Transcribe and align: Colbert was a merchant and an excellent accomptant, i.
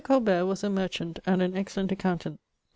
Colbert 0.03 0.47
was 0.47 0.63
a 0.63 0.69
merchant 0.71 1.19
and 1.27 1.43
an 1.43 1.55
excellent 1.55 1.91
accomptant, 1.91 2.33
i. 2.33 2.39